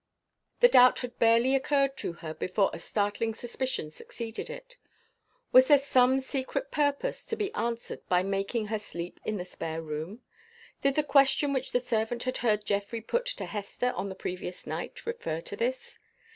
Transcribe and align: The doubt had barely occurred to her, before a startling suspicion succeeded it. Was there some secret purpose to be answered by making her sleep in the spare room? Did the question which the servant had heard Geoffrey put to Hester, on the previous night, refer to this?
The 0.61 0.67
doubt 0.67 1.01
had 1.01 1.19
barely 1.19 1.53
occurred 1.53 1.95
to 1.97 2.13
her, 2.25 2.33
before 2.33 2.71
a 2.73 2.79
startling 2.79 3.35
suspicion 3.35 3.91
succeeded 3.91 4.49
it. 4.49 4.77
Was 5.51 5.67
there 5.67 5.77
some 5.77 6.19
secret 6.19 6.71
purpose 6.71 7.23
to 7.25 7.35
be 7.35 7.53
answered 7.53 8.01
by 8.09 8.23
making 8.23 8.65
her 8.73 8.79
sleep 8.79 9.19
in 9.23 9.37
the 9.37 9.45
spare 9.45 9.83
room? 9.83 10.23
Did 10.81 10.95
the 10.95 11.03
question 11.03 11.53
which 11.53 11.71
the 11.71 11.79
servant 11.79 12.23
had 12.23 12.37
heard 12.37 12.65
Geoffrey 12.65 13.01
put 13.01 13.27
to 13.27 13.45
Hester, 13.45 13.91
on 13.95 14.09
the 14.09 14.15
previous 14.15 14.65
night, 14.65 15.05
refer 15.05 15.39
to 15.41 15.55
this? 15.55 15.99